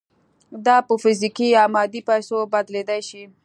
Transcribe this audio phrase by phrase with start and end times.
[0.65, 3.23] دا په فزیکي یا مادي پیسو بدلېدای شي